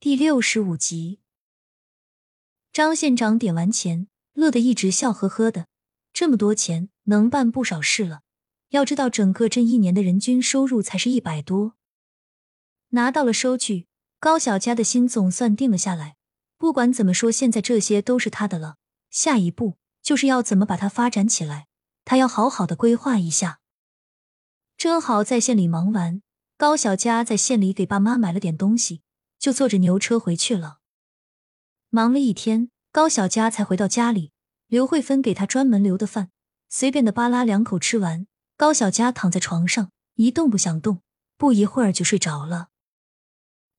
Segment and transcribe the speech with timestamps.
[0.00, 1.18] 第六十五集，
[2.72, 5.66] 张县长点完钱，乐得一直笑呵呵的。
[6.12, 8.20] 这么多钱，能办不少事了。
[8.68, 11.74] 要知道，整个镇一年的人均收入才是一百多。
[12.90, 13.88] 拿到了收据，
[14.20, 16.14] 高小佳的心总算定了下来。
[16.56, 18.76] 不管怎么说，现在这些都是他的了。
[19.10, 21.66] 下一步就是要怎么把它发展起来，
[22.04, 23.58] 他要好好的规划一下。
[24.76, 26.22] 正好在县里忙完，
[26.56, 29.02] 高小佳在县里给爸妈买了点东西。
[29.38, 30.78] 就坐着牛车回去了。
[31.90, 34.32] 忙了一天，高小佳才回到家里。
[34.66, 36.30] 刘慧芬给他专门留的饭，
[36.68, 41.00] 随便的扒拉两口吃完，高小佳躺在床上一动不想动，
[41.38, 42.68] 不一会儿就睡着了。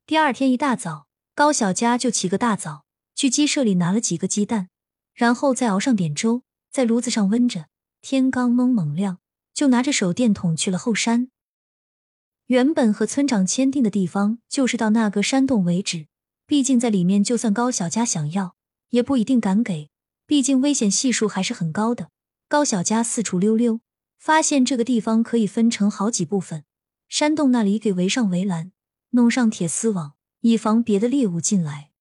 [0.07, 1.05] 第二天一大早，
[1.35, 4.69] 高小佳就起个大早，去鸡舍里拿了几个鸡蛋，
[5.13, 6.41] 然后再熬上点粥，
[6.71, 7.67] 在炉子上温着。
[8.01, 9.19] 天刚蒙蒙亮，
[9.53, 11.29] 就拿着手电筒去了后山。
[12.49, 16.07] 原本和村长签订的地方就是到那个山洞为止，
[16.47, 18.55] 毕竟在里面，就算高小佳想要，
[18.89, 19.91] 也不一定敢给，
[20.25, 22.09] 毕竟危险系数还是很高的。
[22.47, 23.81] 高小佳四处溜溜，
[24.17, 26.63] 发现这个地方可以分成好几部分，
[27.07, 28.71] 山洞那里给围上围栏，
[29.11, 31.91] 弄上铁丝网，以防别的猎物进来。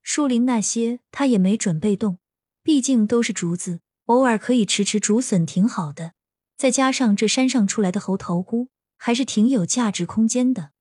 [0.00, 2.20] 树林那些他也没准备动，
[2.62, 6.12] 毕竟都是竹子，偶尔可以吃吃竹笋，挺好的。
[6.56, 8.68] 再加上这山上出来的猴头菇。
[9.02, 10.72] 还是挺有价值空间的，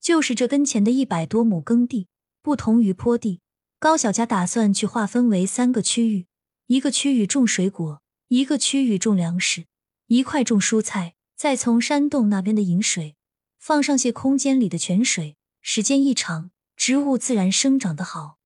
[0.00, 2.08] 就是这跟前的一百多亩耕地，
[2.40, 3.42] 不同于坡地，
[3.78, 6.26] 高小佳打算去划分为三个区域：
[6.68, 9.66] 一个区域种水果，一个区域种粮食，
[10.06, 11.14] 一块种蔬菜。
[11.36, 13.16] 再从山洞那边的引水
[13.58, 18.38] 放上些空间里的泉水，时间一长，植物自然生长得好。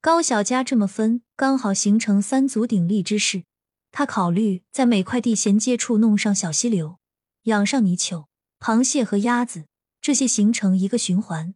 [0.00, 3.44] 高小佳这么分，刚好形成三足鼎立之势。
[3.92, 6.98] 他考虑在每块地衔接处弄上小溪流。
[7.44, 8.28] 养上泥鳅、
[8.58, 9.66] 螃蟹和鸭子，
[10.00, 11.54] 这些形成一个循环。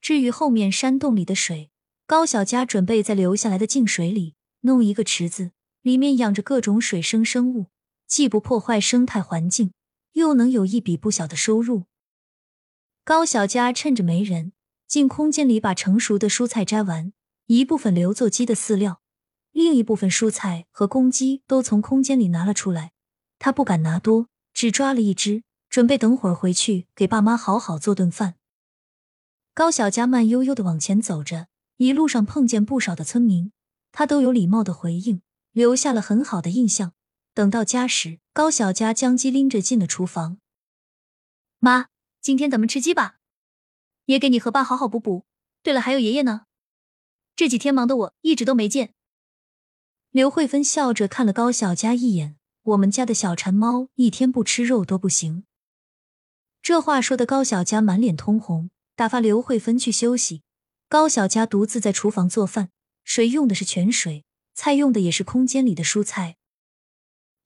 [0.00, 1.70] 至于后面山洞里的水，
[2.06, 7.66] 高小佳准备在留下来的净水里弄一个池子，里面养着各种水生生物，
[8.06, 9.74] 既不破坏生态环境，
[10.12, 11.84] 又能有一笔不小的收入。
[13.04, 14.52] 高小佳趁着没人，
[14.88, 17.12] 进空间里把成熟的蔬菜摘完，
[17.46, 19.02] 一部分留作鸡的饲料，
[19.50, 22.92] 另一部分蔬菜和公鸡都从空间里拿了出来。
[23.38, 24.28] 他不敢拿多。
[24.52, 28.36] 只抓了一只，准备等会儿回去给爸妈好好做顿饭。
[29.54, 33.52] 高小佳慢悠悠的往前走着，一路上碰见不少的村民，
[33.90, 36.92] 他都有礼貌的回应，留下了很好的印象。
[37.34, 40.38] 等到家时，高小佳将鸡拎着进了厨房。
[41.58, 41.88] 妈，
[42.20, 43.16] 今天咱们吃鸡吧，
[44.06, 45.24] 也给你和爸好好补补。
[45.62, 46.46] 对了，还有爷爷呢，
[47.34, 48.94] 这几天忙的我一直都没见。
[50.10, 52.36] 刘慧芬笑着看了高小佳一眼。
[52.64, 55.44] 我们家的小馋猫一天不吃肉都不行。
[56.62, 60.42] 这话说的高小佳满脸通红，打发刘慧芬去休息。
[60.88, 62.70] 高小佳独自在厨房做饭，
[63.02, 64.24] 水用的是泉水，
[64.54, 66.36] 菜用的也是空间里的蔬菜。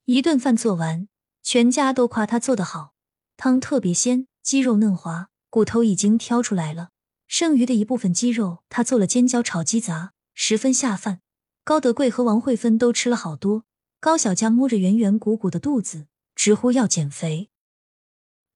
[0.04, 1.08] 一顿饭做完，
[1.42, 2.92] 全家都夸他做的好，
[3.38, 6.90] 汤特别鲜，鸡肉嫩滑，骨头已经挑出来了。
[7.26, 11.22] 剩余的一部分鸡肉，他做了尖椒炒鸡杂，十分下饭。
[11.64, 13.65] 高德贵和王慧芬都吃了好多。
[13.98, 17.50] 高小佳摸着圆圆鼓鼓的肚子，直呼要减肥。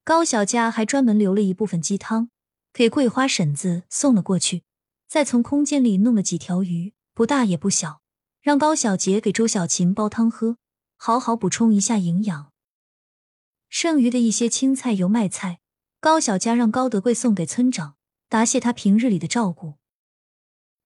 [0.05, 2.31] 高小佳还专门留了一部分鸡汤
[2.73, 4.65] 给桂花婶子送了过去，
[5.09, 8.03] 再从空间里弄了几条鱼，不大也不小，
[8.41, 10.59] 让高小杰给周小琴煲汤喝，
[10.97, 12.53] 好好补充一下营养。
[13.69, 15.61] 剩余的一些青菜、油麦菜，
[16.01, 17.97] 高小佳让高德贵送给村长，
[18.28, 19.75] 答谢他平日里的照顾。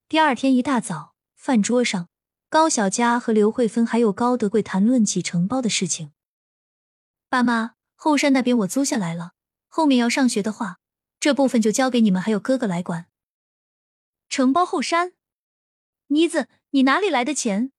[0.08, 2.08] 第二天一大早，饭桌上。
[2.54, 6.12] 高小佳和刘慧芬还有高德贵谈论起承包的事情。
[7.28, 9.32] 爸妈，后山那边我租下来了，
[9.66, 10.78] 后面要上学的话，
[11.18, 13.06] 这部分就交给你们还有哥哥来管。
[14.28, 15.14] 承包后山？
[16.06, 17.72] 妮子，你哪里来的钱？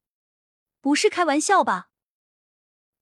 [0.81, 1.87] 不是开玩笑吧？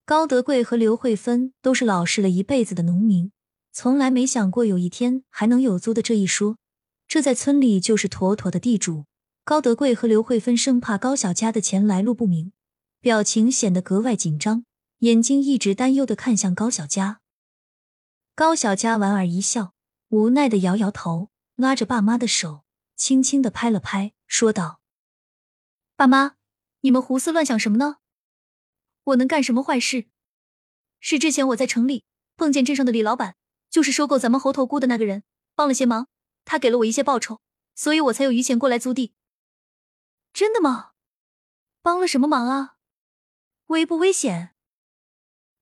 [0.06, 3.32] 高德贵和刘慧芬都是老实了一辈子的农民，
[3.72, 6.60] 从来没想过有一天还能有租的这一说。
[7.08, 9.06] 这在村里就是妥妥的地主。
[9.45, 12.54] 高德贵和刘慧芬生怕高小佳的钱来路不明，
[13.01, 14.63] 表情显得格外紧张，
[15.00, 17.19] 眼睛一直担忧的看向高小佳。
[18.36, 19.74] 高小佳莞尔一笑，
[20.07, 22.63] 无奈的摇摇头，拉着爸妈的手，
[22.95, 24.80] 轻轻的拍了拍，说道
[25.98, 26.36] ：“爸妈，
[26.80, 27.98] 你们胡思乱想什么呢？
[29.04, 30.06] 我能干什么坏事？
[31.01, 32.06] 是之前我在城里
[32.38, 33.36] 碰见镇上的李老板，
[33.69, 35.24] 就是收购咱们猴头菇的那个人，
[35.54, 36.07] 帮了些忙，
[36.45, 37.42] 他给了我一些报酬，
[37.75, 39.13] 所以我才有余钱过来租地。”
[40.33, 40.94] 真的吗？
[41.83, 42.77] 帮了什么忙啊？
[43.68, 44.56] 危不危险？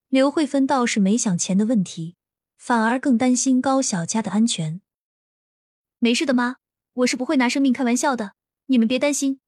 [0.07, 2.15] 刘慧芬倒是没想钱的问题，
[2.57, 4.81] 反而更担心高小佳的安全。
[5.99, 6.55] 没事的妈，
[6.93, 8.33] 我是不会拿生命开玩笑的，
[8.67, 9.41] 你们别担心。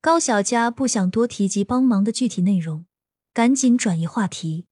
[0.00, 2.86] 高小佳不想多提及帮忙的具体内容，
[3.32, 4.66] 赶紧转移话题。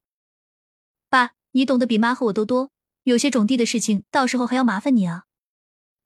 [1.08, 2.70] 爸，你懂得比妈和我都多，
[3.02, 5.24] 有些种地的事情，到时候还要麻烦你啊。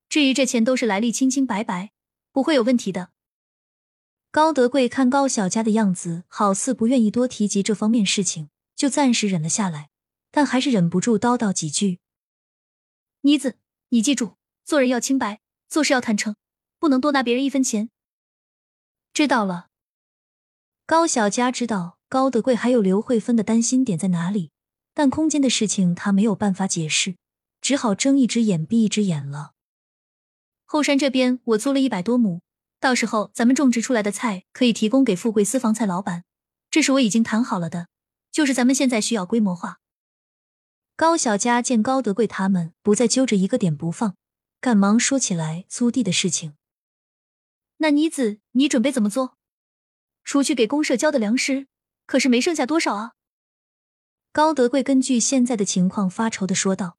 [0.09, 1.91] 至于这钱都是来历清清白白，
[2.31, 3.11] 不会有问题的。
[4.29, 9.89] 高德贵看高小佳的样子，好似不愿意多提及这方面事情，就暂时忍了下来，
[10.31, 11.99] 但还是忍不住叨叨几句
[13.21, 13.57] ：“妮子，
[13.89, 16.35] 你记住，做人要清白，做事要坦诚，
[16.77, 17.89] 不能多拿别人一分钱。”
[19.13, 19.69] 知道了。
[20.85, 24.51] 高小佳知道高德贵还有刘慧芬的担心点在哪里，
[24.93, 27.15] 但空间的事情他没有办法解释，
[27.59, 29.53] 只好睁一只眼闭一只眼了。
[30.63, 32.41] 后山这边我租了一百多亩，
[32.79, 36.23] 到时候咱们种植出来的菜可以提供给富贵私房菜老板，
[36.69, 37.87] 这是我已经谈好了的。
[38.31, 39.79] 就是咱们现在需要规模化。
[40.95, 44.15] 高小佳见高德贵他们不再揪着一个点不放，
[44.61, 46.53] 赶忙说起来租地的事情。
[47.77, 49.37] 那妮子，你准备怎么做？
[50.23, 51.67] 除去给公社交的粮食，
[52.05, 53.13] 可是没剩下多少啊。
[54.31, 56.97] 高德贵根据现在的情况发愁的说道：“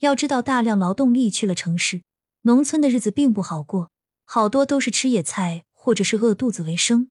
[0.00, 2.02] 要知道，大量劳动力去了城市。”
[2.42, 3.92] 农村的日子并不好过，
[4.24, 7.10] 好多都是吃野菜或者是饿肚子为生。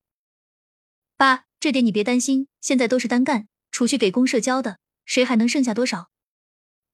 [1.18, 6.10] 爸，这点你别担心，现在都是单干，除去给公社交的，谁还能剩下多少？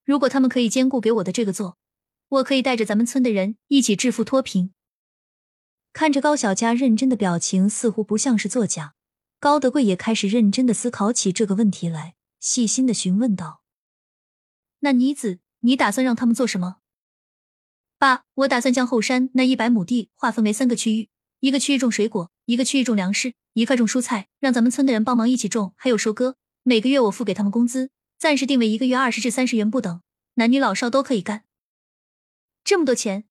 [0.04, 1.78] 如果他们可以兼顾给我的这个做，
[2.30, 4.74] 我可以带着咱们村的人一起致富脱贫。
[5.94, 8.94] 看着高小佳认真的表情，似乎不像是作假。
[9.40, 13.62] 高德贵也开始认真的思考起这个问题来，细心的询问道
[14.82, 16.78] ：“那妮子，你打算让他们做什么？”
[18.00, 21.10] 爸，我打算将后山那一百亩地划分为三个区域，
[21.40, 26.36] 一个区域种水果，一个区域种粮食，一块种蔬菜，让咱们村的人帮忙一起种，还有收割。
[26.62, 27.90] 每个月我付给他们工资，
[28.20, 30.02] 暂时定为一个月二十至三十元不等，
[30.36, 31.46] 男女老少都可以干。
[32.64, 33.24] 这么多钱，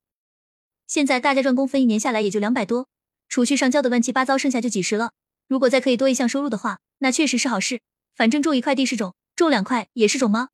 [0.88, 2.88] 现在大家赚工分一年下来也就两百多，
[3.28, 5.12] 除去上交的乱七八糟，剩下就几十了。
[5.46, 7.82] 如果再可以多一项收入的话，那确实是好事。
[8.16, 10.48] 反正种一块地是种，种两块也是种吗？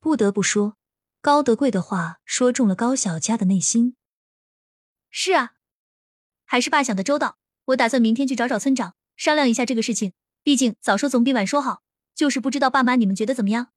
[0.00, 0.77] 不得不说。
[1.20, 3.96] 高德贵的话说中了高小佳的内心。
[5.10, 5.54] 是啊，
[6.44, 7.38] 还是爸想的周到。
[7.66, 10.12] 我打算明天去找找村长商量一下这个事情。
[10.42, 11.82] 毕竟早说总比晚说好。
[12.14, 13.68] 就是不知道爸妈你们觉得怎么样？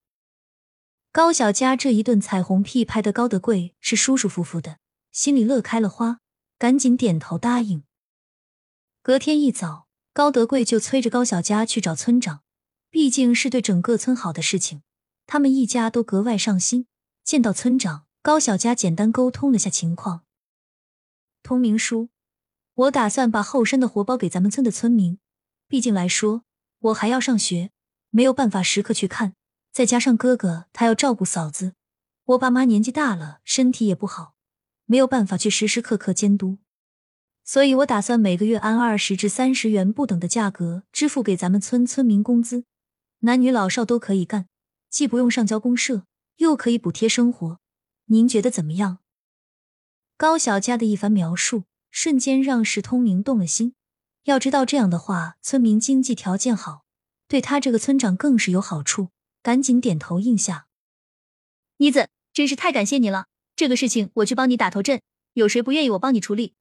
[1.12, 4.80] 高小佳这一顿彩虹屁拍的高德贵是舒舒服服的，
[5.12, 6.22] 心里乐开了花，
[6.58, 7.84] 赶紧点头答应。
[9.04, 12.42] 隔天一早，高德贵就催着高小佳去找村长，
[12.90, 14.82] 毕竟是对整个村好的事情，
[15.28, 16.88] 他们一家都格外上心。
[17.24, 20.24] 见到村长高小佳，简单沟通了下情况。
[21.44, 22.10] 通明叔，
[22.76, 25.20] 我打算把后山的活包给咱们村的村民。
[25.68, 26.44] 毕竟来说，
[26.80, 27.72] 我还要上学，
[28.10, 29.34] 没有办法时刻去看。
[29.72, 31.74] 再加上哥哥他要照顾嫂子，
[32.26, 34.36] 我爸妈年纪大了，身体也不好，
[34.86, 36.58] 没有办法去时时刻刻监督。
[37.44, 42.66] 所以我打算每个月按二十至三十元不等的价格支付给咱们村村民工资，
[43.20, 44.48] 男女老少都可以干，
[44.90, 46.06] 既不用上交公社。
[46.42, 47.60] 又可以补贴生活，
[48.06, 48.98] 您觉得怎么样？
[50.18, 53.76] 高小佳的一番描述，瞬间让石通明动了心。
[54.24, 56.84] 要知道这样的话，村民经济条件好，
[57.28, 59.10] 对他这个村长更是有好处。
[59.44, 60.66] 赶紧点头应下。
[61.78, 65.00] 妮子，真是太感谢你了，这个事情我去帮你打头阵，
[65.34, 66.56] 有谁不愿意我帮你处理？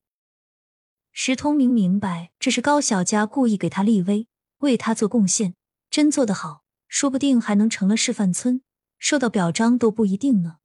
[1.10, 4.28] 石通明明白，这是高小佳故意给他立威，
[4.58, 5.54] 为他做贡献。
[5.88, 8.60] 真做得好，说不定还能成了示范村。
[9.00, 10.59] 受到表彰都不一定呢。